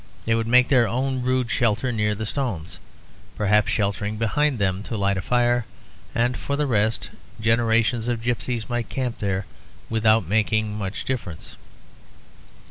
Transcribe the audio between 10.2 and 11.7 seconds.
making much difference.